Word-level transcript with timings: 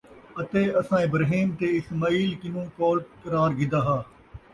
اَتے 0.39 0.61
اَساں 0.79 1.01
اِبراہیم 1.05 1.47
تے 1.59 1.67
اِسماعیل 1.77 2.31
کنوں 2.41 2.67
قول 2.77 2.97
قرار 3.21 3.49
گِھدا 3.59 3.79
ہا، 3.87 3.97